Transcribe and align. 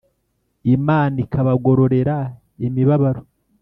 imana 0.75 1.15
ikabagororera 1.25 2.17
imibabaro 2.67 3.21